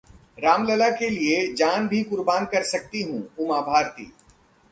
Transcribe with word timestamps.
रामलला 0.39 0.89
के 0.89 1.09
लिए 1.09 1.53
जान 1.53 1.87
भी 1.87 2.01
कुर्बान 2.03 2.45
कर 2.45 2.63
सकती 2.63 3.01
हूं: 3.01 3.21
उमा 3.43 3.59
भारती 3.61 4.11